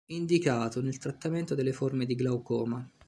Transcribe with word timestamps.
Indicato 0.07 0.81
nel 0.81 0.97
trattamento 0.97 1.53
delle 1.53 1.73
forme 1.73 2.07
di 2.07 2.15
glaucoma. 2.15 2.89